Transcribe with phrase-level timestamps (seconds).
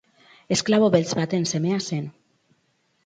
[0.55, 2.09] Esklabo beltz baten semea zen.